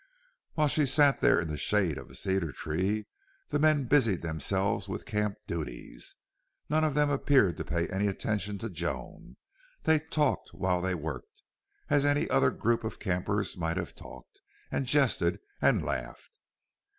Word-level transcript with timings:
While 0.55 0.67
she 0.67 0.87
sat 0.87 1.21
there 1.21 1.39
in 1.39 1.47
the 1.47 1.57
shade 1.57 1.99
of 1.99 2.09
a 2.09 2.15
cedar 2.15 2.51
the 3.49 3.59
men 3.59 3.83
busied 3.83 4.23
themselves 4.23 4.89
with 4.89 5.05
camp 5.05 5.35
duties. 5.45 6.15
None 6.69 6.83
of 6.83 6.95
them 6.95 7.11
appeared 7.11 7.55
to 7.57 7.63
pay 7.63 7.87
any 7.87 8.07
attention 8.07 8.57
to 8.57 8.69
Joan. 8.71 9.37
They 9.83 9.99
talked 9.99 10.55
while 10.55 10.81
they 10.81 10.95
worked, 10.95 11.43
as 11.87 12.03
any 12.03 12.27
other 12.31 12.49
group 12.49 12.83
of 12.83 12.97
campers 12.97 13.55
might 13.55 13.77
have 13.77 13.93
talked, 13.93 14.41
and 14.71 14.87
jested 14.87 15.37
and 15.61 15.85
laughed. 15.85 16.39